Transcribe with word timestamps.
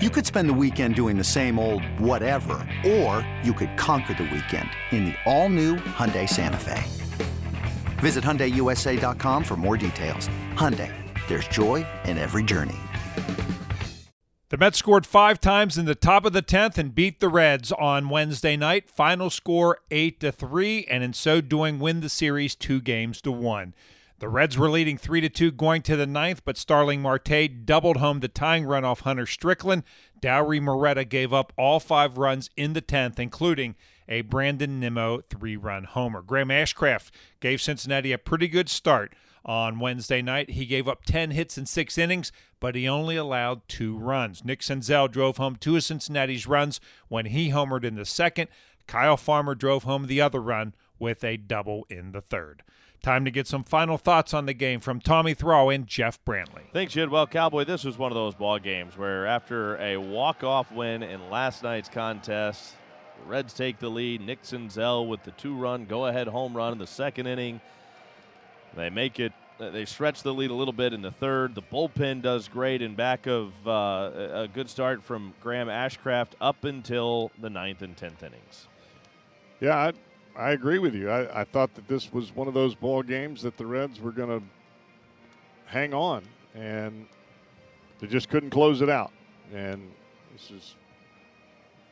You 0.00 0.10
could 0.10 0.24
spend 0.24 0.48
the 0.48 0.54
weekend 0.54 0.94
doing 0.94 1.18
the 1.18 1.24
same 1.24 1.58
old 1.58 1.82
whatever, 1.98 2.64
or 2.86 3.28
you 3.42 3.52
could 3.52 3.76
conquer 3.76 4.14
the 4.14 4.30
weekend 4.32 4.70
in 4.92 5.06
the 5.06 5.14
all-new 5.26 5.74
Hyundai 5.74 6.28
Santa 6.28 6.56
Fe. 6.56 6.84
Visit 7.98 8.22
HyundaiUSA.com 8.22 9.42
for 9.42 9.56
more 9.56 9.76
details. 9.76 10.28
Hyundai, 10.54 10.94
there's 11.26 11.48
joy 11.48 11.84
in 12.04 12.16
every 12.16 12.44
journey. 12.44 12.78
The 14.50 14.56
Mets 14.56 14.78
scored 14.78 15.04
five 15.04 15.40
times 15.40 15.76
in 15.76 15.84
the 15.84 15.96
top 15.96 16.24
of 16.24 16.32
the 16.32 16.42
10th 16.42 16.78
and 16.78 16.94
beat 16.94 17.18
the 17.18 17.28
Reds 17.28 17.72
on 17.72 18.08
Wednesday 18.08 18.56
night. 18.56 18.88
Final 18.88 19.30
score 19.30 19.78
8 19.90 20.20
to 20.20 20.30
3, 20.30 20.86
and 20.88 21.02
in 21.02 21.12
so 21.12 21.40
doing, 21.40 21.80
win 21.80 22.02
the 22.02 22.08
series 22.08 22.54
two 22.54 22.80
games 22.80 23.20
to 23.22 23.32
one. 23.32 23.74
The 24.20 24.28
Reds 24.28 24.58
were 24.58 24.68
leading 24.68 24.98
3 24.98 25.20
to 25.20 25.28
2 25.28 25.52
going 25.52 25.82
to 25.82 25.94
the 25.94 26.06
ninth, 26.06 26.42
but 26.44 26.56
Starling 26.56 27.00
Marte 27.00 27.64
doubled 27.64 27.98
home 27.98 28.18
the 28.18 28.26
tying 28.26 28.64
run 28.64 28.84
off 28.84 29.00
Hunter 29.00 29.26
Strickland. 29.26 29.84
Dauri 30.20 30.60
Moreta 30.60 31.04
gave 31.04 31.32
up 31.32 31.52
all 31.56 31.78
five 31.78 32.18
runs 32.18 32.50
in 32.56 32.72
the 32.72 32.82
10th, 32.82 33.20
including 33.20 33.76
a 34.08 34.22
Brandon 34.22 34.80
Nimmo 34.80 35.20
three 35.30 35.56
run 35.56 35.84
homer. 35.84 36.20
Graham 36.20 36.48
Ashcraft 36.48 37.10
gave 37.38 37.60
Cincinnati 37.60 38.10
a 38.10 38.18
pretty 38.18 38.48
good 38.48 38.68
start 38.68 39.14
on 39.44 39.78
Wednesday 39.78 40.20
night. 40.20 40.50
He 40.50 40.66
gave 40.66 40.88
up 40.88 41.04
10 41.04 41.30
hits 41.30 41.56
in 41.56 41.64
six 41.66 41.96
innings, 41.96 42.32
but 42.58 42.74
he 42.74 42.88
only 42.88 43.14
allowed 43.14 43.68
two 43.68 43.96
runs. 43.96 44.44
Nick 44.44 44.62
Senzel 44.62 45.08
drove 45.08 45.36
home 45.36 45.54
two 45.54 45.76
of 45.76 45.84
Cincinnati's 45.84 46.44
runs 46.44 46.80
when 47.06 47.26
he 47.26 47.50
homered 47.50 47.84
in 47.84 47.94
the 47.94 48.04
second. 48.04 48.48
Kyle 48.88 49.16
Farmer 49.16 49.54
drove 49.54 49.84
home 49.84 50.08
the 50.08 50.20
other 50.20 50.42
run 50.42 50.74
with 50.98 51.22
a 51.22 51.36
double 51.36 51.86
in 51.88 52.10
the 52.10 52.20
third. 52.20 52.64
Time 53.02 53.24
to 53.24 53.30
get 53.30 53.46
some 53.46 53.64
final 53.64 53.96
thoughts 53.96 54.34
on 54.34 54.46
the 54.46 54.52
game 54.52 54.80
from 54.80 55.00
Tommy 55.00 55.32
Thrall 55.32 55.70
and 55.70 55.86
Jeff 55.86 56.22
Brantley. 56.24 56.64
Thanks, 56.72 56.92
Jed. 56.92 57.10
Well, 57.10 57.26
Cowboy, 57.26 57.64
this 57.64 57.84
was 57.84 57.96
one 57.96 58.10
of 58.10 58.16
those 58.16 58.34
ball 58.34 58.58
games 58.58 58.98
where 58.98 59.26
after 59.26 59.76
a 59.78 59.96
walk-off 59.96 60.72
win 60.72 61.02
in 61.02 61.30
last 61.30 61.62
night's 61.62 61.88
contest, 61.88 62.74
the 63.20 63.30
Reds 63.30 63.54
take 63.54 63.78
the 63.78 63.88
lead. 63.88 64.20
Nick 64.20 64.42
Senzel 64.42 65.06
with 65.08 65.22
the 65.22 65.30
two-run 65.32 65.84
go-ahead 65.84 66.26
home 66.26 66.56
run 66.56 66.72
in 66.72 66.78
the 66.78 66.86
second 66.86 67.26
inning. 67.26 67.60
They 68.74 68.90
make 68.90 69.20
it. 69.20 69.32
They 69.58 69.86
stretch 69.86 70.22
the 70.22 70.32
lead 70.32 70.50
a 70.50 70.54
little 70.54 70.72
bit 70.72 70.92
in 70.92 71.02
the 71.02 71.10
third. 71.10 71.54
The 71.54 71.62
bullpen 71.62 72.22
does 72.22 72.46
great 72.46 72.80
in 72.80 72.94
back 72.94 73.26
of 73.26 73.52
uh, 73.66 74.10
a 74.32 74.48
good 74.52 74.70
start 74.70 75.02
from 75.02 75.34
Graham 75.40 75.66
Ashcraft 75.66 76.32
up 76.40 76.62
until 76.64 77.32
the 77.40 77.50
ninth 77.50 77.82
and 77.82 77.96
tenth 77.96 78.22
innings. 78.22 78.68
Yeah, 79.60 79.90
I 80.36 80.52
agree 80.52 80.78
with 80.78 80.94
you. 80.94 81.10
I, 81.10 81.40
I, 81.40 81.44
thought 81.44 81.74
that 81.74 81.88
this 81.88 82.12
was 82.12 82.34
one 82.34 82.46
of 82.46 82.54
those 82.54 82.74
ball 82.74 83.02
games 83.02 83.42
that 83.42 83.56
the 83.56 83.66
Reds 83.66 84.00
were 84.00 84.12
going 84.12 84.40
to 84.40 84.44
hang 85.66 85.92
on, 85.92 86.22
and 86.54 87.06
they 87.98 88.06
just 88.06 88.28
couldn't 88.28 88.50
close 88.50 88.80
it 88.80 88.88
out. 88.88 89.12
And 89.52 89.90
this 90.32 90.50
is 90.50 90.74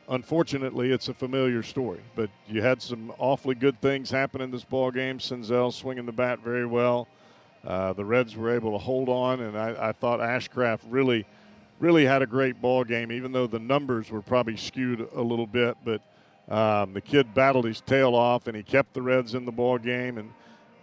unfortunately 0.09 0.91
it's 0.91 1.09
a 1.09 1.13
familiar 1.13 1.61
story, 1.61 2.01
but 2.15 2.29
you 2.47 2.61
had 2.61 2.81
some 2.81 3.11
awfully 3.17 3.55
good 3.55 3.79
things 3.81 4.09
happen 4.09 4.41
in 4.41 4.51
this 4.51 4.63
ball 4.63 4.91
game. 4.91 5.19
Senzel 5.19 5.71
swinging 5.73 6.05
the 6.05 6.11
bat 6.11 6.39
very 6.39 6.65
well. 6.65 7.07
Uh, 7.65 7.91
the 7.93 8.05
Reds 8.05 8.35
were 8.35 8.49
able 8.49 8.71
to 8.71 8.77
hold 8.77 9.09
on, 9.09 9.41
and 9.41 9.57
I, 9.57 9.89
I 9.89 9.91
thought 9.91 10.19
Ashcraft 10.19 10.81
really, 10.87 11.25
really 11.79 12.05
had 12.05 12.21
a 12.21 12.27
great 12.27 12.61
ball 12.61 12.85
game, 12.85 13.11
even 13.11 13.33
though 13.33 13.47
the 13.47 13.59
numbers 13.59 14.09
were 14.09 14.21
probably 14.21 14.55
skewed 14.57 15.07
a 15.13 15.21
little 15.21 15.47
bit, 15.47 15.75
but. 15.83 16.01
Um, 16.47 16.93
the 16.93 17.01
kid 17.01 17.33
battled 17.33 17.65
his 17.65 17.81
tail 17.81 18.15
off, 18.15 18.47
and 18.47 18.55
he 18.55 18.63
kept 18.63 18.93
the 18.93 19.01
Reds 19.01 19.33
in 19.33 19.45
the 19.45 19.51
ball 19.51 19.77
game. 19.77 20.17
And 20.17 20.31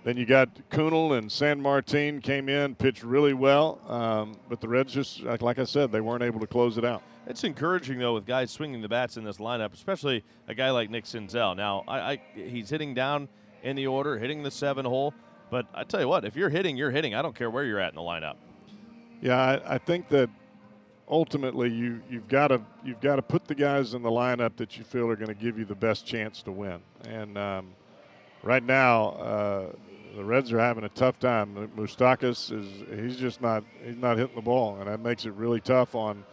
then 0.04 0.16
you 0.16 0.26
got 0.26 0.50
Kuhnel 0.70 1.16
and 1.16 1.32
San 1.32 1.60
Martin 1.60 2.20
came 2.20 2.48
in, 2.48 2.74
pitched 2.74 3.02
really 3.02 3.32
well, 3.32 3.80
um, 3.88 4.36
but 4.48 4.60
the 4.60 4.68
Reds 4.68 4.92
just, 4.92 5.22
like 5.22 5.58
I 5.58 5.64
said, 5.64 5.90
they 5.90 6.02
weren't 6.02 6.22
able 6.22 6.40
to 6.40 6.46
close 6.46 6.76
it 6.76 6.84
out. 6.84 7.02
It's 7.26 7.42
encouraging 7.42 7.98
though 7.98 8.12
with 8.12 8.26
guys 8.26 8.50
swinging 8.50 8.82
the 8.82 8.88
bats 8.88 9.16
in 9.16 9.24
this 9.24 9.38
lineup, 9.38 9.72
especially 9.72 10.22
a 10.46 10.54
guy 10.54 10.70
like 10.70 10.90
Nick 10.90 11.04
Senzel. 11.04 11.56
Now, 11.56 11.82
I, 11.88 11.98
I, 11.98 12.20
he's 12.34 12.68
hitting 12.68 12.92
down 12.92 13.28
in 13.62 13.76
the 13.76 13.86
order, 13.86 14.18
hitting 14.18 14.42
the 14.42 14.50
seven 14.50 14.84
hole. 14.84 15.14
But 15.50 15.66
I 15.74 15.84
tell 15.84 16.00
you 16.00 16.08
what, 16.08 16.24
if 16.24 16.36
you're 16.36 16.50
hitting, 16.50 16.76
you're 16.76 16.90
hitting. 16.90 17.14
I 17.14 17.22
don't 17.22 17.34
care 17.34 17.50
where 17.50 17.64
you're 17.64 17.80
at 17.80 17.90
in 17.90 17.96
the 17.96 18.02
lineup. 18.02 18.36
Yeah, 19.22 19.38
I, 19.38 19.74
I 19.74 19.78
think 19.78 20.08
that 20.08 20.28
ultimately 21.08 21.70
you 21.70 22.00
you've 22.10 22.28
got 22.28 22.48
to 22.48 22.60
you've 22.84 23.00
got 23.00 23.16
to 23.16 23.22
put 23.22 23.44
the 23.46 23.54
guys 23.54 23.94
in 23.94 24.02
the 24.02 24.10
lineup 24.10 24.56
that 24.56 24.78
you 24.78 24.84
feel 24.84 25.08
are 25.08 25.16
going 25.16 25.28
to 25.28 25.34
give 25.34 25.58
you 25.58 25.64
the 25.64 25.74
best 25.74 26.06
chance 26.06 26.42
to 26.42 26.52
win. 26.52 26.80
And 27.08 27.36
um, 27.36 27.74
right 28.42 28.62
now, 28.62 29.08
uh, 29.10 29.66
the 30.16 30.24
Reds 30.24 30.52
are 30.52 30.58
having 30.58 30.84
a 30.84 30.88
tough 30.90 31.18
time. 31.18 31.70
Moustakas 31.76 32.52
is 32.52 33.00
he's 33.00 33.16
just 33.16 33.40
not 33.40 33.64
he's 33.84 33.96
not 33.96 34.16
hitting 34.16 34.36
the 34.36 34.42
ball, 34.42 34.76
and 34.78 34.88
that 34.88 35.00
makes 35.00 35.24
it 35.26 35.32
really 35.32 35.60
tough 35.60 35.94
on 35.94 36.24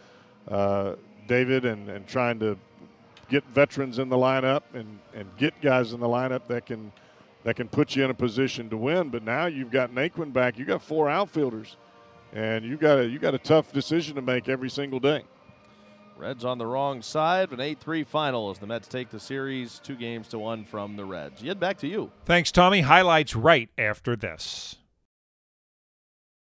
uh, 0.48 0.94
David 1.26 1.64
and, 1.64 1.88
and 1.88 2.06
trying 2.06 2.38
to 2.40 2.56
get 3.28 3.44
veterans 3.46 3.98
in 3.98 4.08
the 4.08 4.16
lineup 4.16 4.62
and, 4.74 4.98
and 5.14 5.26
get 5.36 5.58
guys 5.62 5.92
in 5.92 6.00
the 6.00 6.08
lineup 6.08 6.46
that 6.48 6.66
can 6.66 6.92
that 7.44 7.56
can 7.56 7.68
put 7.68 7.96
you 7.96 8.04
in 8.04 8.10
a 8.10 8.14
position 8.14 8.70
to 8.70 8.76
win. 8.76 9.08
But 9.08 9.24
now 9.24 9.46
you've 9.46 9.70
got 9.70 9.92
Naquin 9.92 10.32
back. 10.32 10.58
You've 10.58 10.68
got 10.68 10.82
four 10.82 11.08
outfielders 11.08 11.76
and 12.32 12.64
you 12.64 12.76
got 12.76 12.98
a 12.98 13.06
you 13.06 13.18
got 13.18 13.34
a 13.34 13.38
tough 13.38 13.72
decision 13.72 14.16
to 14.16 14.22
make 14.22 14.48
every 14.48 14.70
single 14.70 15.00
day. 15.00 15.24
Reds 16.16 16.44
on 16.44 16.58
the 16.58 16.66
wrong 16.66 17.02
side, 17.02 17.50
an 17.50 17.58
8-3 17.58 18.06
final 18.06 18.50
as 18.50 18.58
the 18.58 18.66
Mets 18.66 18.86
take 18.86 19.10
the 19.10 19.18
series 19.18 19.80
two 19.82 19.96
games 19.96 20.28
to 20.28 20.38
one 20.38 20.64
from 20.64 20.94
the 20.94 21.04
Reds. 21.04 21.42
Yet 21.42 21.58
back 21.58 21.78
to 21.78 21.88
you. 21.88 22.12
Thanks, 22.26 22.52
Tommy. 22.52 22.82
Highlights 22.82 23.34
right 23.34 23.70
after 23.76 24.14
this. 24.14 24.76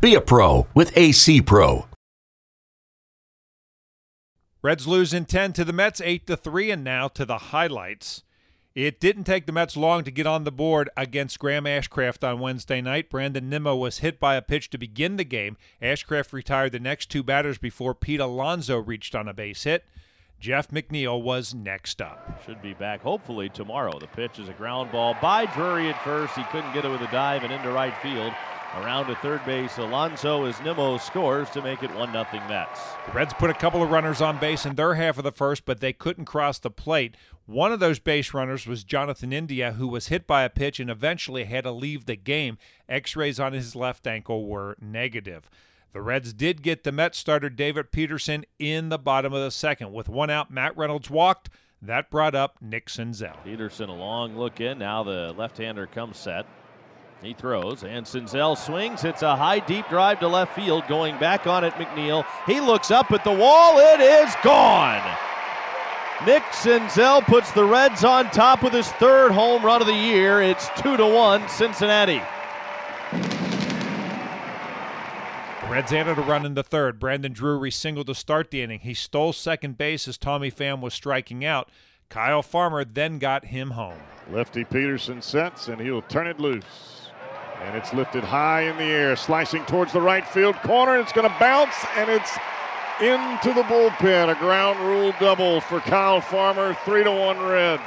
Be 0.00 0.14
a 0.14 0.20
pro 0.20 0.68
with 0.74 0.96
AC 0.96 1.42
Pro. 1.42 1.86
Reds 4.62 4.86
lose 4.86 5.12
in 5.12 5.24
10 5.24 5.52
to 5.54 5.64
the 5.64 5.72
Mets 5.72 6.00
8 6.00 6.24
to 6.28 6.36
3 6.36 6.70
and 6.70 6.84
now 6.84 7.08
to 7.08 7.24
the 7.24 7.38
highlights. 7.38 8.22
It 8.76 9.00
didn't 9.00 9.24
take 9.24 9.46
the 9.46 9.52
Mets 9.52 9.76
long 9.76 10.04
to 10.04 10.12
get 10.12 10.24
on 10.26 10.44
the 10.44 10.52
board 10.52 10.88
against 10.96 11.40
Graham 11.40 11.64
Ashcraft 11.64 12.22
on 12.22 12.38
Wednesday 12.38 12.80
night. 12.80 13.10
Brandon 13.10 13.48
Nimmo 13.48 13.74
was 13.74 13.98
hit 13.98 14.20
by 14.20 14.36
a 14.36 14.42
pitch 14.42 14.70
to 14.70 14.78
begin 14.78 15.16
the 15.16 15.24
game. 15.24 15.56
Ashcraft 15.82 16.32
retired 16.32 16.70
the 16.70 16.78
next 16.78 17.06
two 17.10 17.24
batters 17.24 17.58
before 17.58 17.92
Pete 17.92 18.20
Alonso 18.20 18.78
reached 18.78 19.16
on 19.16 19.26
a 19.26 19.34
base 19.34 19.64
hit. 19.64 19.84
Jeff 20.38 20.68
McNeil 20.70 21.20
was 21.20 21.54
next 21.54 22.00
up. 22.00 22.40
Should 22.46 22.62
be 22.62 22.74
back 22.74 23.02
hopefully 23.02 23.48
tomorrow. 23.48 23.98
The 23.98 24.06
pitch 24.06 24.38
is 24.38 24.48
a 24.48 24.52
ground 24.52 24.92
ball 24.92 25.16
by 25.20 25.46
Drury 25.46 25.88
at 25.88 26.00
first. 26.04 26.36
He 26.36 26.44
couldn't 26.44 26.72
get 26.72 26.84
it 26.84 26.88
with 26.88 27.00
a 27.00 27.10
dive 27.10 27.42
and 27.42 27.52
into 27.52 27.72
right 27.72 27.96
field. 28.00 28.32
Around 28.76 29.06
to 29.06 29.16
third 29.16 29.44
base, 29.46 29.78
Alonso 29.78 30.44
as 30.44 30.60
Nimmo 30.60 30.98
scores 30.98 31.48
to 31.50 31.62
make 31.62 31.82
it 31.82 31.94
1 31.94 32.12
0 32.12 32.26
Mets. 32.48 32.80
The 33.06 33.12
Reds 33.12 33.32
put 33.32 33.48
a 33.48 33.54
couple 33.54 33.82
of 33.82 33.90
runners 33.90 34.20
on 34.20 34.38
base 34.38 34.66
in 34.66 34.74
their 34.74 34.94
half 34.94 35.16
of 35.16 35.24
the 35.24 35.32
first, 35.32 35.64
but 35.64 35.80
they 35.80 35.94
couldn't 35.94 36.26
cross 36.26 36.58
the 36.58 36.70
plate. 36.70 37.16
One 37.46 37.72
of 37.72 37.80
those 37.80 37.98
base 37.98 38.34
runners 38.34 38.66
was 38.66 38.84
Jonathan 38.84 39.32
India, 39.32 39.72
who 39.72 39.88
was 39.88 40.08
hit 40.08 40.26
by 40.26 40.42
a 40.42 40.50
pitch 40.50 40.78
and 40.80 40.90
eventually 40.90 41.44
had 41.44 41.64
to 41.64 41.72
leave 41.72 42.04
the 42.04 42.14
game. 42.14 42.58
X 42.88 43.16
rays 43.16 43.40
on 43.40 43.54
his 43.54 43.74
left 43.74 44.06
ankle 44.06 44.46
were 44.46 44.76
negative. 44.80 45.48
The 45.94 46.02
Reds 46.02 46.34
did 46.34 46.62
get 46.62 46.84
the 46.84 46.92
Mets 46.92 47.16
starter 47.16 47.48
David 47.48 47.90
Peterson 47.90 48.44
in 48.58 48.90
the 48.90 48.98
bottom 48.98 49.32
of 49.32 49.42
the 49.42 49.50
second. 49.50 49.94
With 49.94 50.10
one 50.10 50.28
out, 50.28 50.50
Matt 50.50 50.76
Reynolds 50.76 51.08
walked. 51.08 51.48
That 51.80 52.10
brought 52.10 52.34
up 52.34 52.58
Nick 52.60 52.88
Senzel. 52.88 53.42
Peterson 53.44 53.88
a 53.88 53.94
long 53.94 54.36
look 54.36 54.60
in. 54.60 54.78
Now 54.78 55.02
the 55.02 55.32
left-hander 55.36 55.86
comes 55.86 56.18
set. 56.18 56.44
He 57.22 57.32
throws, 57.32 57.82
and 57.82 58.06
Senzel 58.06 58.56
swings. 58.56 59.02
It's 59.02 59.22
a 59.22 59.34
high, 59.34 59.58
deep 59.58 59.88
drive 59.88 60.20
to 60.20 60.28
left 60.28 60.54
field. 60.54 60.86
Going 60.86 61.18
back 61.18 61.48
on 61.48 61.64
it, 61.64 61.72
McNeil. 61.74 62.24
He 62.46 62.60
looks 62.60 62.92
up 62.92 63.10
at 63.10 63.24
the 63.24 63.32
wall. 63.32 63.78
It 63.78 64.00
is 64.00 64.32
gone. 64.44 65.02
Nick 66.24 66.42
Senzel 66.44 67.24
puts 67.24 67.50
the 67.52 67.64
Reds 67.64 68.04
on 68.04 68.30
top 68.30 68.62
with 68.62 68.72
his 68.72 68.88
third 68.92 69.32
home 69.32 69.64
run 69.64 69.80
of 69.80 69.86
the 69.88 69.94
year. 69.94 70.40
It's 70.42 70.68
two 70.76 70.96
to 70.96 71.06
one, 71.06 71.48
Cincinnati. 71.48 72.20
The 75.62 75.68
Reds 75.68 75.92
added 75.92 76.18
a 76.18 76.22
run 76.22 76.46
in 76.46 76.54
the 76.54 76.62
third. 76.62 77.00
Brandon 77.00 77.32
Drury 77.32 77.70
singled 77.72 78.06
to 78.06 78.14
start 78.14 78.50
the 78.50 78.62
inning. 78.62 78.80
He 78.80 78.94
stole 78.94 79.32
second 79.32 79.76
base 79.76 80.06
as 80.06 80.18
Tommy 80.18 80.50
Pham 80.50 80.80
was 80.80 80.94
striking 80.94 81.44
out. 81.44 81.68
Kyle 82.08 82.42
Farmer 82.42 82.84
then 82.84 83.18
got 83.18 83.46
him 83.46 83.70
home. 83.72 83.98
Lefty 84.30 84.64
Peterson 84.64 85.20
sets, 85.20 85.68
and 85.68 85.80
he'll 85.80 86.02
turn 86.02 86.26
it 86.26 86.40
loose. 86.40 87.07
And 87.62 87.76
it's 87.76 87.92
lifted 87.92 88.24
high 88.24 88.62
in 88.62 88.76
the 88.76 88.84
air, 88.84 89.16
slicing 89.16 89.64
towards 89.64 89.92
the 89.92 90.00
right 90.00 90.26
field 90.26 90.56
corner. 90.56 90.98
It's 90.98 91.12
going 91.12 91.28
to 91.28 91.36
bounce, 91.40 91.74
and 91.96 92.08
it's 92.08 92.30
into 93.00 93.52
the 93.52 93.62
bullpen. 93.62 94.30
A 94.30 94.38
ground 94.38 94.78
rule 94.80 95.12
double 95.20 95.60
for 95.60 95.80
Kyle 95.80 96.20
Farmer. 96.20 96.74
Three 96.84 97.04
to 97.04 97.10
one 97.10 97.38
Reds. 97.40 97.82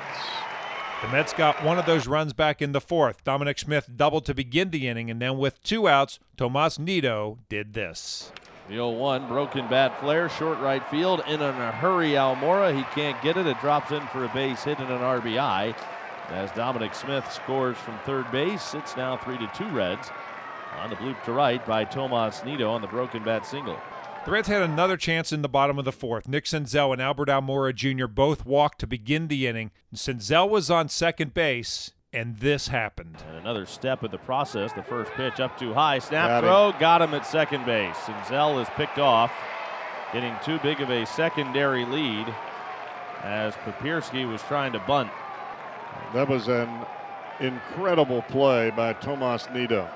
The 1.01 1.07
Mets 1.07 1.33
got 1.33 1.63
one 1.63 1.79
of 1.79 1.87
those 1.87 2.05
runs 2.05 2.31
back 2.31 2.61
in 2.61 2.73
the 2.73 2.81
fourth. 2.81 3.23
Dominic 3.23 3.57
Smith 3.57 3.89
doubled 3.95 4.23
to 4.25 4.35
begin 4.35 4.69
the 4.69 4.87
inning, 4.87 5.09
and 5.09 5.19
then 5.21 5.37
with 5.37 5.63
two 5.63 5.87
outs, 5.87 6.19
Tomas 6.37 6.77
Nido 6.77 7.39
did 7.49 7.73
this. 7.73 8.31
The 8.67 8.75
0 8.75 8.91
1 8.91 9.27
broken 9.27 9.67
bat 9.67 9.99
flare, 9.99 10.29
short 10.29 10.59
right 10.59 10.87
field. 10.89 11.23
In 11.27 11.41
a 11.41 11.71
hurry, 11.71 12.11
Almora. 12.11 12.75
He 12.75 12.83
can't 12.93 13.21
get 13.23 13.35
it. 13.35 13.47
It 13.47 13.59
drops 13.59 13.91
in 13.91 14.05
for 14.07 14.25
a 14.25 14.29
base 14.29 14.63
hit 14.63 14.79
and 14.79 14.89
an 14.89 14.99
RBI. 14.99 15.75
As 16.31 16.51
Dominic 16.51 16.95
Smith 16.95 17.29
scores 17.31 17.77
from 17.77 17.99
third 17.99 18.31
base, 18.31 18.73
it's 18.73 18.95
now 18.95 19.17
3 19.17 19.37
to 19.37 19.51
2 19.53 19.65
Reds. 19.69 20.09
On 20.79 20.89
the 20.89 20.95
bloop 20.95 21.21
to 21.23 21.33
right 21.33 21.63
by 21.65 21.83
Tomas 21.83 22.43
Nido 22.45 22.69
on 22.69 22.81
the 22.81 22.87
broken 22.87 23.21
bat 23.23 23.45
single. 23.45 23.77
The 24.23 24.31
Reds 24.31 24.47
had 24.47 24.61
another 24.61 24.95
chance 24.95 25.33
in 25.33 25.41
the 25.41 25.49
bottom 25.49 25.77
of 25.77 25.83
the 25.83 25.91
fourth. 25.91 26.27
Nick 26.27 26.45
Senzel 26.45 26.93
and 26.93 27.01
Albert 27.01 27.27
Almora 27.27 27.75
Jr. 27.75 28.07
both 28.07 28.45
walked 28.45 28.79
to 28.79 28.87
begin 28.87 29.27
the 29.27 29.45
inning. 29.47 29.71
Senzel 29.93 30.49
was 30.49 30.71
on 30.71 30.87
second 30.87 31.33
base, 31.33 31.91
and 32.13 32.37
this 32.37 32.69
happened. 32.69 33.17
And 33.27 33.37
another 33.37 33.65
step 33.65 34.03
in 34.03 34.11
the 34.11 34.17
process. 34.19 34.71
The 34.71 34.83
first 34.83 35.11
pitch 35.13 35.39
up 35.41 35.59
too 35.59 35.73
high. 35.73 35.99
Snap 35.99 36.29
got 36.29 36.43
throw, 36.43 36.69
him. 36.71 36.79
got 36.79 37.01
him 37.01 37.13
at 37.13 37.25
second 37.25 37.65
base. 37.65 37.95
Senzel 37.97 38.61
is 38.61 38.69
picked 38.75 38.99
off, 38.99 39.33
getting 40.13 40.35
too 40.45 40.59
big 40.59 40.79
of 40.79 40.89
a 40.89 41.05
secondary 41.05 41.83
lead 41.85 42.33
as 43.23 43.53
Papierski 43.55 44.29
was 44.29 44.41
trying 44.43 44.71
to 44.71 44.79
bunt. 44.79 45.09
That 46.13 46.27
was 46.27 46.47
an 46.47 46.69
incredible 47.39 48.21
play 48.23 48.69
by 48.71 48.93
Tomas 48.93 49.47
Nido. 49.53 49.89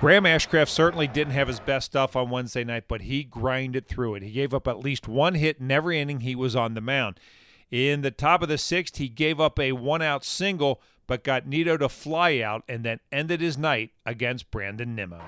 Graham 0.00 0.24
Ashcraft 0.24 0.68
certainly 0.68 1.06
didn't 1.06 1.34
have 1.34 1.48
his 1.48 1.60
best 1.60 1.86
stuff 1.86 2.16
on 2.16 2.30
Wednesday 2.30 2.64
night, 2.64 2.84
but 2.88 3.02
he 3.02 3.22
grinded 3.22 3.86
through 3.86 4.14
it. 4.14 4.22
He 4.22 4.30
gave 4.30 4.54
up 4.54 4.66
at 4.66 4.80
least 4.80 5.06
one 5.06 5.34
hit 5.34 5.58
in 5.60 5.70
every 5.70 6.00
inning 6.00 6.20
he 6.20 6.34
was 6.34 6.56
on 6.56 6.74
the 6.74 6.80
mound. 6.80 7.20
In 7.70 8.00
the 8.00 8.10
top 8.10 8.42
of 8.42 8.48
the 8.48 8.58
sixth, 8.58 8.96
he 8.96 9.08
gave 9.08 9.38
up 9.38 9.58
a 9.58 9.72
one 9.72 10.02
out 10.02 10.24
single, 10.24 10.80
but 11.06 11.22
got 11.22 11.46
Nido 11.46 11.76
to 11.76 11.88
fly 11.88 12.40
out 12.40 12.64
and 12.66 12.82
then 12.82 13.00
ended 13.12 13.40
his 13.40 13.58
night 13.58 13.90
against 14.06 14.50
Brandon 14.50 14.94
Nimmo. 14.94 15.20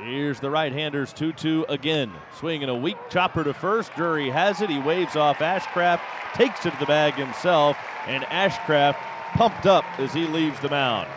Here's 0.00 0.40
the 0.40 0.50
right 0.50 0.72
hander's 0.72 1.12
2 1.12 1.32
2 1.32 1.66
again. 1.68 2.12
Swinging 2.38 2.68
a 2.68 2.74
weak 2.74 2.96
chopper 3.10 3.44
to 3.44 3.52
first. 3.52 3.94
Drury 3.94 4.30
has 4.30 4.60
it. 4.60 4.70
He 4.70 4.78
waves 4.78 5.16
off 5.16 5.38
Ashcraft, 5.38 6.00
takes 6.34 6.64
it 6.64 6.70
to 6.70 6.78
the 6.78 6.86
bag 6.86 7.14
himself, 7.14 7.76
and 8.06 8.24
Ashcraft 8.24 8.96
pumped 9.32 9.66
up 9.66 9.84
as 9.98 10.12
he 10.12 10.26
leaves 10.26 10.58
the 10.60 10.70
mound. 10.70 11.08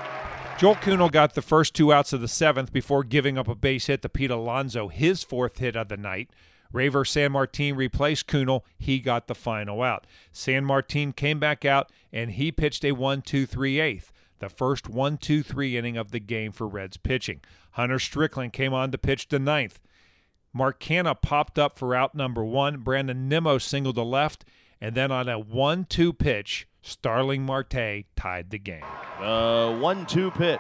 Joel 0.58 0.76
Kuhnel 0.76 1.10
got 1.10 1.34
the 1.34 1.42
first 1.42 1.74
two 1.74 1.92
outs 1.92 2.14
of 2.14 2.22
the 2.22 2.28
seventh 2.28 2.72
before 2.72 3.04
giving 3.04 3.38
up 3.38 3.48
a 3.48 3.56
base 3.56 3.88
hit 3.88 4.02
to 4.04 4.10
Pete 4.10 4.30
Alonso, 4.30 4.90
his 4.90 5.24
fourth 5.24 5.58
hit 5.58 5.76
of 5.76 5.88
the 5.88 5.98
night. 5.98 6.30
Reiver 6.72 7.06
San 7.06 7.32
Martin 7.32 7.76
replaced 7.76 8.28
Kuhnel. 8.28 8.62
He 8.78 9.00
got 9.00 9.28
the 9.28 9.36
final 9.36 9.82
out. 9.82 10.06
San 10.32 10.64
Martin 10.64 11.14
came 11.14 11.40
back 11.40 11.66
out 11.66 11.92
and 12.14 12.32
he 12.32 12.52
pitched 12.52 12.86
a 12.86 12.92
1 12.92 13.22
2 13.24 13.46
3 13.46 13.80
eighth, 13.80 14.12
the 14.42 14.50
first 14.50 14.90
1 14.90 15.18
2 15.18 15.42
3 15.42 15.78
inning 15.78 15.96
of 15.96 16.12
the 16.12 16.20
game 16.20 16.52
for 16.52 16.68
Reds 16.68 16.98
pitching. 16.98 17.40
Hunter 17.72 18.00
Strickland 18.00 18.52
came 18.52 18.74
on 18.74 18.92
to 18.92 18.98
pitch 18.98 19.30
the 19.30 19.40
ninth. 19.40 19.80
Mark 20.52 20.82
Canha 20.82 21.16
popped 21.22 21.58
up 21.58 21.80
for 21.80 21.96
out 21.96 22.14
number 22.14 22.44
one. 22.44 22.80
Brandon 22.80 23.30
Nimmo 23.30 23.58
singled 23.58 23.96
to 23.96 24.04
left. 24.04 24.44
And 24.82 24.96
then 24.96 25.12
on 25.12 25.30
a 25.30 25.40
1 25.40 25.86
2 25.86 26.12
pitch, 26.12 26.68
Starling 26.82 27.44
Marte 27.46 28.06
tied 28.16 28.50
the 28.50 28.58
game. 28.58 28.84
The 29.20 29.78
1 29.80 30.06
2 30.08 30.32
pitch. 30.32 30.60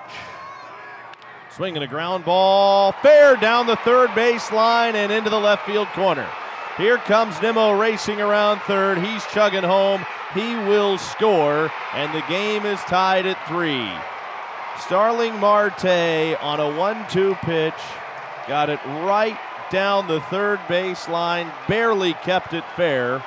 Swinging 1.49 1.83
a 1.83 1.87
ground 1.87 2.23
ball, 2.23 2.93
fair 3.01 3.35
down 3.35 3.67
the 3.67 3.75
third 3.77 4.13
base 4.15 4.51
line 4.53 4.95
and 4.95 5.11
into 5.11 5.29
the 5.29 5.39
left 5.39 5.65
field 5.65 5.87
corner. 5.89 6.29
Here 6.77 6.97
comes 6.99 7.41
Nimmo 7.41 7.77
racing 7.77 8.21
around 8.21 8.61
third. 8.61 8.99
He's 8.99 9.25
chugging 9.25 9.63
home. 9.63 10.05
He 10.33 10.55
will 10.55 10.97
score, 10.97 11.71
and 11.93 12.13
the 12.13 12.25
game 12.27 12.65
is 12.65 12.79
tied 12.81 13.25
at 13.25 13.47
three. 13.47 13.89
Starling 14.79 15.37
Marte 15.39 16.37
on 16.41 16.59
a 16.59 16.77
1 16.77 17.05
2 17.09 17.35
pitch 17.41 17.73
got 18.47 18.69
it 18.69 18.79
right 18.85 19.37
down 19.69 20.07
the 20.07 20.21
third 20.21 20.59
base 20.67 21.07
line, 21.07 21.51
barely 21.67 22.13
kept 22.13 22.53
it 22.53 22.63
fair. 22.75 23.23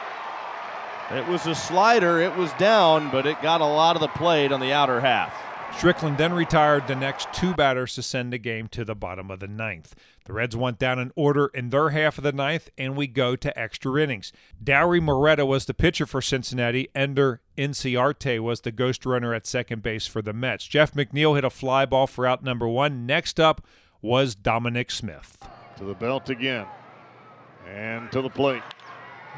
It 1.11 1.27
was 1.29 1.47
a 1.47 1.55
slider. 1.55 2.21
It 2.21 2.35
was 2.37 2.53
down, 2.55 3.11
but 3.11 3.27
it 3.27 3.41
got 3.43 3.61
a 3.61 3.67
lot 3.67 3.97
of 3.97 4.01
the 4.01 4.09
plate 4.09 4.53
on 4.53 4.61
the 4.61 4.73
outer 4.73 5.01
half. 5.01 5.35
Strickland 5.77 6.17
then 6.17 6.33
retired 6.33 6.87
the 6.87 6.95
next 6.95 7.31
two 7.35 7.53
batters 7.53 7.95
to 7.95 8.03
send 8.03 8.33
the 8.33 8.39
game 8.39 8.69
to 8.69 8.85
the 8.85 8.95
bottom 8.95 9.31
of 9.31 9.41
the 9.41 9.49
ninth. 9.49 9.95
The 10.25 10.33
Reds 10.33 10.57
went 10.57 10.79
down 10.79 10.99
in 10.99 11.13
order 11.15 11.49
in 11.49 11.69
their 11.69 11.91
half 11.91 12.17
of 12.17 12.25
the 12.25 12.33
ninth, 12.33 12.71
and 12.79 12.97
we 12.97 13.07
go 13.07 13.37
to 13.37 13.59
extra 13.59 14.01
innings. 14.01 14.33
Dauri 14.63 15.03
Moreta 15.03 15.45
was 15.45 15.67
the 15.67 15.75
pitcher 15.75 16.07
for 16.07 16.23
Cincinnati. 16.23 16.89
Ender 16.95 17.43
Inciarte 17.59 18.41
was 18.41 18.63
the 18.63 18.73
ghost 18.73 19.05
runner 19.05 19.35
at 19.35 19.47
second 19.47 19.83
base 19.83 20.07
for 20.07 20.23
the 20.23 20.33
Mets. 20.33 20.67
Jeff 20.67 20.95
McNeil 20.95 21.35
hit 21.35 21.45
a 21.45 21.51
fly 21.51 21.85
ball 21.85 22.07
for 22.07 22.27
out 22.27 22.43
number 22.43 22.67
one. 22.67 23.05
Next 23.05 23.39
up 23.39 23.67
was 24.01 24.35
Dominic 24.35 24.91
Smith. 24.91 25.37
To 25.77 25.85
the 25.85 25.95
belt 25.95 26.31
again, 26.31 26.67
and 27.69 28.11
to 28.13 28.23
the 28.23 28.31
plate. 28.31 28.63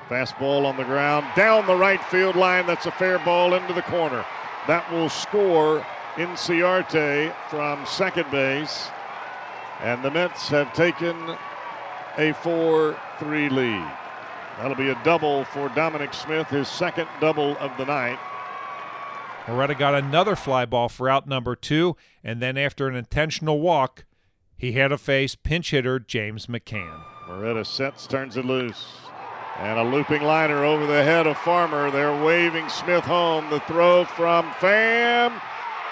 Fastball 0.09 0.65
on 0.65 0.77
the 0.77 0.85
ground, 0.85 1.27
down 1.35 1.67
the 1.67 1.75
right 1.75 2.03
field 2.05 2.37
line. 2.37 2.67
That's 2.67 2.87
a 2.87 2.93
fair 2.93 3.19
ball 3.21 3.55
into 3.55 3.73
the 3.73 3.82
corner. 3.82 4.25
That 4.69 4.89
will 4.93 5.09
score 5.09 5.85
Inciarte 6.17 7.35
from 7.49 7.85
second 7.87 8.31
base. 8.31 8.89
And 9.81 10.03
the 10.03 10.11
Mets 10.11 10.49
have 10.49 10.73
taken 10.73 11.37
a 12.19 12.33
4 12.33 12.99
3 13.19 13.49
lead. 13.51 13.91
That'll 14.57 14.75
be 14.75 14.89
a 14.89 14.99
double 15.05 15.45
for 15.45 15.69
Dominic 15.71 16.15
Smith, 16.15 16.49
his 16.49 16.69
second 16.69 17.09
double 17.21 17.57
of 17.59 17.77
the 17.77 17.85
night. 17.85 18.19
Moreta 19.47 19.75
got 19.75 19.95
another 19.95 20.35
fly 20.35 20.65
ball 20.65 20.89
for 20.89 21.09
out 21.09 21.29
number 21.29 21.55
two, 21.55 21.95
and 22.25 22.41
then 22.41 22.57
after 22.57 22.89
an 22.89 22.97
intentional 22.97 23.61
walk, 23.61 24.05
he 24.57 24.73
had 24.73 24.89
to 24.89 24.99
face 24.99 25.35
pinch 25.35 25.71
hitter 25.71 26.01
James 26.01 26.47
McCann. 26.47 27.03
Moreta 27.29 27.65
sets, 27.65 28.07
turns 28.07 28.37
it 28.37 28.45
loose. 28.45 28.87
And 29.59 29.79
a 29.79 29.85
looping 29.85 30.23
liner 30.23 30.65
over 30.65 30.87
the 30.87 31.03
head 31.03 31.27
of 31.27 31.37
Farmer. 31.39 31.91
They're 31.91 32.25
waving 32.25 32.69
Smith 32.69 33.05
home. 33.05 33.49
The 33.51 33.61
throw 33.61 34.05
from 34.05 34.51
Pham. 34.53 35.41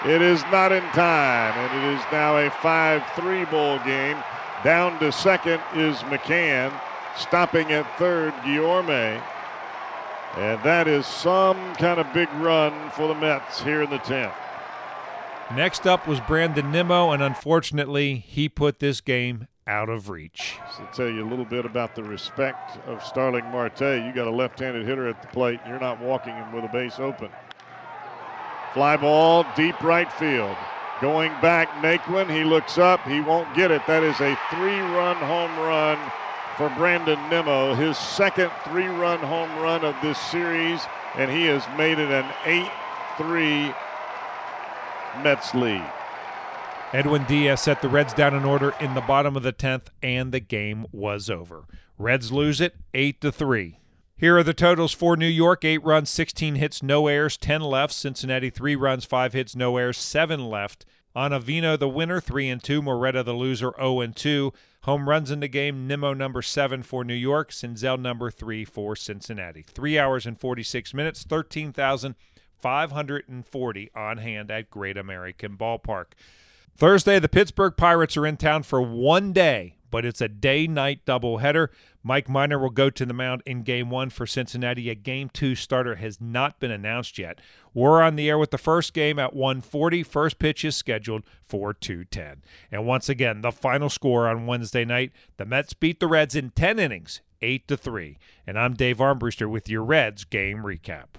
It 0.03 0.21
is 0.21 0.41
not 0.51 0.71
in 0.71 0.83
time, 0.91 1.53
and 1.57 1.83
it 1.83 1.97
is 1.97 2.03
now 2.11 2.37
a 2.37 2.49
5 2.49 3.03
3 3.15 3.45
ball 3.45 3.79
game. 3.79 4.17
Down 4.63 4.99
to 4.99 5.11
second 5.11 5.61
is 5.75 5.97
McCann. 5.99 6.73
Stopping 7.17 7.71
at 7.71 7.97
third, 7.97 8.33
Guillorme. 8.43 9.21
And 10.35 10.61
that 10.63 10.87
is 10.87 11.05
some 11.05 11.75
kind 11.75 11.99
of 11.99 12.11
big 12.13 12.29
run 12.33 12.91
for 12.91 13.07
the 13.07 13.15
Mets 13.15 13.61
here 13.61 13.83
in 13.83 13.89
the 13.89 13.99
10th. 13.99 14.33
Next 15.55 15.87
up 15.87 16.07
was 16.07 16.19
Brandon 16.19 16.71
Nimmo, 16.71 17.11
and 17.11 17.23
unfortunately, 17.23 18.15
he 18.15 18.49
put 18.49 18.79
this 18.79 18.99
game 18.99 19.47
out 19.67 19.89
of 19.89 20.09
reach. 20.09 20.57
To 20.77 20.87
tell 20.91 21.07
you 21.09 21.23
a 21.23 21.29
little 21.29 21.45
bit 21.45 21.65
about 21.65 21.95
the 21.95 22.03
respect 22.03 22.77
of 22.87 23.03
Starling 23.03 23.45
Marte, 23.45 23.81
you 23.81 24.11
got 24.13 24.27
a 24.27 24.31
left-handed 24.31 24.85
hitter 24.85 25.07
at 25.07 25.21
the 25.21 25.27
plate, 25.29 25.59
and 25.63 25.69
you're 25.69 25.79
not 25.79 26.01
walking 26.01 26.33
him 26.33 26.51
with 26.51 26.65
a 26.65 26.69
base 26.69 26.99
open. 26.99 27.29
Fly 28.75 28.97
ball, 28.97 29.45
deep 29.55 29.81
right 29.81 30.11
field. 30.11 30.57
Going 30.99 31.31
back, 31.41 31.69
Naquin, 31.81 32.29
he 32.29 32.43
looks 32.43 32.77
up, 32.77 32.99
he 33.07 33.21
won't 33.21 33.55
get 33.55 33.71
it. 33.71 33.81
That 33.87 34.03
is 34.03 34.19
a 34.19 34.37
three-run 34.51 35.15
home 35.15 35.57
run 35.59 35.97
for 36.57 36.69
Brandon 36.77 37.17
Nimmo, 37.29 37.73
his 37.73 37.97
second 37.97 38.51
three-run 38.65 39.19
home 39.19 39.49
run 39.59 39.85
of 39.85 39.95
this 40.01 40.19
series, 40.19 40.81
and 41.15 41.31
he 41.31 41.45
has 41.45 41.65
made 41.77 41.99
it 41.99 42.11
an 42.11 42.25
8-3 43.17 43.73
Mets 45.23 45.55
lead. 45.55 45.89
Edwin 46.91 47.23
Diaz 47.23 47.61
set 47.61 47.81
the 47.81 47.87
Reds 47.87 48.13
down 48.13 48.33
in 48.33 48.43
order 48.43 48.73
in 48.81 48.93
the 48.93 48.99
bottom 48.99 49.37
of 49.37 49.43
the 49.43 49.53
10th, 49.53 49.87
and 50.03 50.33
the 50.33 50.41
game 50.41 50.85
was 50.91 51.29
over. 51.29 51.63
Reds 51.97 52.33
lose 52.33 52.59
it 52.59 52.75
8 52.93 53.21
to 53.21 53.31
3. 53.31 53.79
Here 54.17 54.37
are 54.37 54.43
the 54.43 54.53
totals 54.53 54.93
for 54.93 55.17
New 55.17 55.27
York 55.27 55.65
8 55.65 55.83
runs, 55.83 56.09
16 56.09 56.55
hits, 56.55 56.81
no 56.81 57.07
errors, 57.07 57.35
10 57.35 57.59
left. 57.59 57.93
Cincinnati 57.93 58.49
3 58.49 58.73
runs, 58.77 59.03
5 59.03 59.33
hits, 59.33 59.57
no 59.57 59.75
errors, 59.75 59.97
7 59.97 60.49
left. 60.49 60.85
Ottavino 61.13 61.77
the 61.77 61.89
winner, 61.89 62.21
3 62.21 62.47
and 62.47 62.63
2. 62.63 62.81
Moreta 62.81 63.23
the 63.23 63.33
loser, 63.33 63.73
0 63.75 63.99
and 63.99 64.15
2. 64.15 64.53
Home 64.83 65.09
runs 65.09 65.31
in 65.31 65.41
the 65.41 65.49
game, 65.49 65.85
Nimmo 65.85 66.13
number 66.13 66.41
7 66.41 66.81
for 66.83 67.03
New 67.03 67.13
York, 67.13 67.51
Senzel 67.51 67.99
number 67.99 68.31
3 68.31 68.63
for 68.63 68.95
Cincinnati. 68.95 69.65
3 69.67 69.99
hours 69.99 70.25
and 70.25 70.39
46 70.39 70.93
minutes, 70.93 71.23
13,540 71.23 73.91
on 73.93 74.17
hand 74.19 74.49
at 74.49 74.69
Great 74.69 74.95
American 74.95 75.57
Ballpark. 75.57 76.13
Thursday, 76.77 77.19
the 77.19 77.27
Pittsburgh 77.27 77.75
Pirates 77.75 78.15
are 78.15 78.25
in 78.25 78.37
town 78.37 78.63
for 78.63 78.81
one 78.81 79.33
day, 79.33 79.75
but 79.91 80.05
it's 80.05 80.21
a 80.21 80.29
day 80.29 80.67
night 80.67 81.05
doubleheader. 81.05 81.67
Mike 82.07 82.29
Minor 82.29 82.59
will 82.59 82.69
go 82.69 82.91
to 82.91 83.03
the 83.03 83.15
mound 83.15 83.41
in 83.47 83.63
game 83.63 83.89
one 83.89 84.11
for 84.11 84.27
Cincinnati. 84.27 84.91
A 84.91 84.95
game 84.95 85.27
two 85.27 85.55
starter 85.55 85.95
has 85.95 86.21
not 86.21 86.59
been 86.59 86.69
announced 86.69 87.17
yet. 87.17 87.41
We're 87.73 87.99
on 88.03 88.15
the 88.15 88.29
air 88.29 88.37
with 88.37 88.51
the 88.51 88.59
first 88.59 88.93
game 88.93 89.17
at 89.17 89.35
140. 89.35 90.03
First 90.03 90.37
pitch 90.37 90.63
is 90.63 90.75
scheduled 90.75 91.23
for 91.43 91.73
210. 91.73 92.43
And 92.71 92.85
once 92.85 93.09
again, 93.09 93.41
the 93.41 93.51
final 93.51 93.89
score 93.89 94.27
on 94.27 94.45
Wednesday 94.45 94.85
night 94.85 95.13
the 95.37 95.45
Mets 95.45 95.73
beat 95.73 95.99
the 95.99 96.05
Reds 96.05 96.35
in 96.35 96.51
10 96.51 96.77
innings, 96.77 97.21
8 97.41 97.67
to 97.69 97.75
3. 97.75 98.19
And 98.45 98.59
I'm 98.59 98.75
Dave 98.75 98.97
Armbruster 98.97 99.49
with 99.49 99.67
your 99.67 99.83
Reds 99.83 100.25
game 100.25 100.59
recap. 100.59 101.15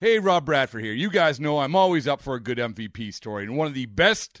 Hey, 0.00 0.18
Rob 0.18 0.46
Bradford 0.46 0.82
here. 0.82 0.94
You 0.94 1.10
guys 1.10 1.40
know 1.40 1.58
I'm 1.58 1.76
always 1.76 2.08
up 2.08 2.22
for 2.22 2.36
a 2.36 2.40
good 2.40 2.56
MVP 2.56 3.12
story, 3.12 3.44
and 3.44 3.54
one 3.54 3.66
of 3.66 3.74
the 3.74 3.86
best 3.86 4.40